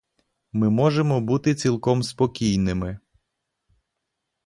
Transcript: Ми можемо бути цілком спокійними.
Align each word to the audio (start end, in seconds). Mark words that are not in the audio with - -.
Ми 0.53 0.69
можемо 0.69 1.21
бути 1.21 1.55
цілком 1.55 2.03
спокійними. 2.03 2.99